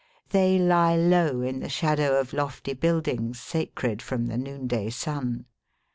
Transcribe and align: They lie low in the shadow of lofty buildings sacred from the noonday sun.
They 0.31 0.57
lie 0.57 0.95
low 0.95 1.41
in 1.43 1.59
the 1.59 1.69
shadow 1.69 2.19
of 2.19 2.33
lofty 2.33 2.73
buildings 2.73 3.39
sacred 3.39 4.01
from 4.01 4.25
the 4.25 4.37
noonday 4.39 4.89
sun. 4.89 5.45